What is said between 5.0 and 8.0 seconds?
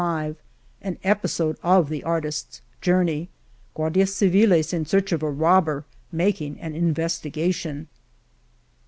of a robber, making an investigation